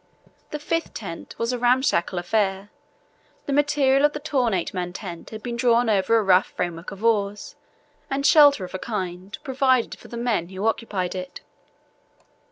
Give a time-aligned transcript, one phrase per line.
[0.49, 2.71] The fifth tent was a ramshackle affair.
[3.45, 6.89] The material of the torn eight man tent had been drawn over a rough framework
[6.89, 7.55] of oars,
[8.09, 11.41] and shelter of a kind provided for the men who occupied it.